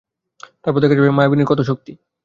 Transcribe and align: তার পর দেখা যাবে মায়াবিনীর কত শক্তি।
তার 0.61 0.71
পর 0.73 0.81
দেখা 0.81 0.95
যাবে 0.97 1.15
মায়াবিনীর 1.17 1.49
কত 1.51 1.59
শক্তি। 1.69 1.91